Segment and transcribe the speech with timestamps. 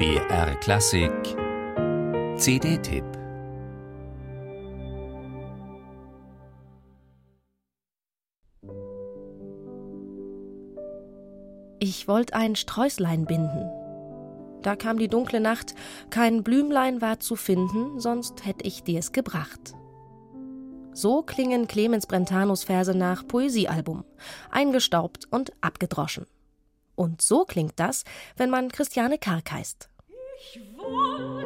[0.00, 1.12] BR Klassik
[2.38, 3.04] CD-Tipp
[11.80, 13.70] Ich wollt ein Sträußlein binden.
[14.62, 15.74] Da kam die dunkle Nacht,
[16.08, 19.74] kein Blümlein war zu finden, sonst hätt ich dir's gebracht.
[20.94, 24.04] So klingen Clemens Brentanos Verse nach Poesiealbum,
[24.50, 26.24] eingestaubt und abgedroschen.
[26.94, 28.04] Und so klingt das,
[28.36, 29.89] wenn man Christiane Karg heißt.
[30.42, 31.39] Ich wollt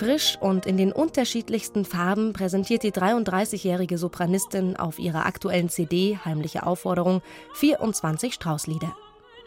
[0.00, 6.64] Frisch und in den unterschiedlichsten Farben präsentiert die 33-jährige Sopranistin auf ihrer aktuellen CD Heimliche
[6.64, 7.20] Aufforderung
[7.56, 8.96] 24 Straußlieder.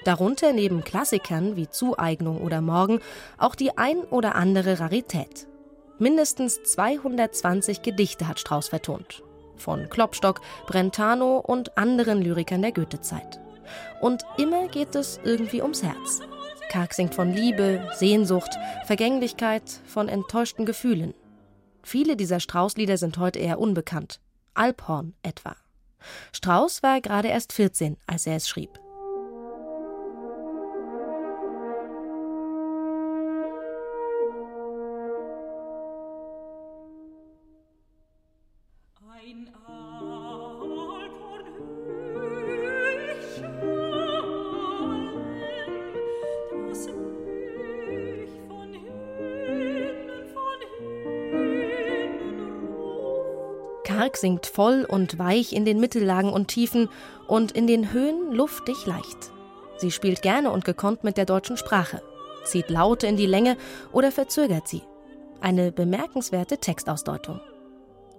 [0.05, 2.99] Darunter neben Klassikern wie Zueignung oder Morgen
[3.39, 5.47] auch die ein oder andere Rarität.
[5.97, 9.23] Mindestens 220 Gedichte hat Strauß vertont.
[9.57, 13.39] Von Klopstock, Brentano und anderen Lyrikern der Goethezeit.
[14.01, 16.21] Und immer geht es irgendwie ums Herz.
[16.73, 18.49] Karg singt von Liebe, Sehnsucht,
[18.85, 21.13] Vergänglichkeit, von enttäuschten Gefühlen.
[21.83, 24.19] Viele dieser Strauß-Lieder sind heute eher unbekannt.
[24.55, 25.55] Alphorn etwa.
[26.31, 28.71] Strauß war gerade erst 14, als er es schrieb.
[39.11, 40.12] Ein Alphorn
[53.95, 56.89] Karg singt voll und weich in den Mittellagen und Tiefen
[57.27, 59.31] und in den Höhen luftig leicht.
[59.77, 62.01] Sie spielt gerne und gekonnt mit der deutschen Sprache,
[62.43, 63.55] zieht Laute in die Länge
[63.91, 64.81] oder verzögert sie.
[65.41, 67.39] Eine bemerkenswerte Textausdeutung.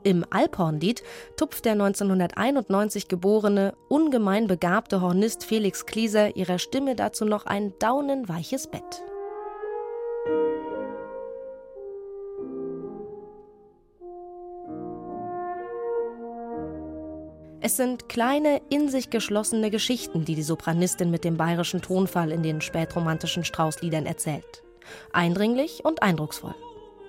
[0.05, 1.03] Im Alphornlied
[1.37, 8.69] tupft der 1991 geborene, ungemein begabte Hornist Felix Klieser ihrer Stimme dazu noch ein daunenweiches
[8.69, 9.03] Bett.
[17.67, 22.43] Es sind kleine, in sich geschlossene Geschichten, die die Sopranistin mit dem bayerischen Tonfall in
[22.43, 24.63] den spätromantischen Straußliedern erzählt.
[25.15, 26.55] Eindringlich und eindrucksvoll.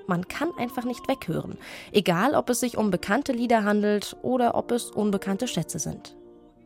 [0.08, 1.58] Man kann einfach nicht weghören,
[1.92, 6.16] egal ob es sich um bekannte Lieder handelt oder ob es unbekannte Schätze sind.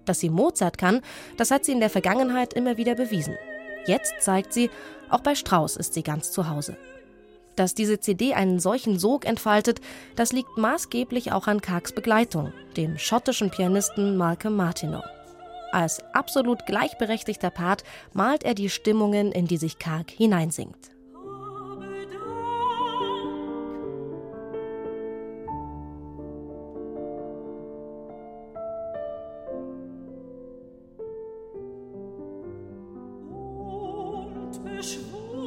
[0.05, 1.01] Dass sie Mozart kann,
[1.37, 3.37] das hat sie in der Vergangenheit immer wieder bewiesen.
[3.87, 4.69] Jetzt zeigt sie,
[5.09, 6.77] auch bei Strauß ist sie ganz zu Hause.
[7.59, 9.81] Dass diese CD einen solchen Sog entfaltet,
[10.15, 15.03] das liegt maßgeblich auch an Kargs Begleitung, dem schottischen Pianisten Malcolm Martineau.
[15.73, 17.83] Als absolut gleichberechtigter Part
[18.13, 20.91] malt er die Stimmungen, in die sich Karg hineinsingt.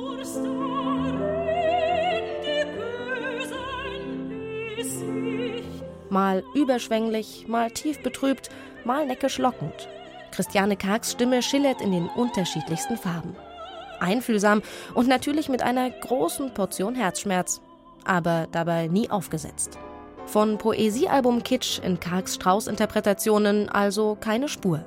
[0.05, 0.82] Habe Dank.
[6.11, 8.51] Mal überschwänglich, mal tief betrübt,
[8.85, 9.89] mal neckisch lockend.
[10.31, 13.37] Christiane Kargs Stimme schillert in den unterschiedlichsten Farben.
[14.01, 14.63] Einfühlsam
[14.95, 17.61] und natürlich mit einer großen Portion Herzschmerz,
[18.05, 19.79] aber dabei nie aufgesetzt.
[20.27, 24.85] Von Poesiealbum Kitsch in Kargs Strauß-Interpretationen also keine Spur.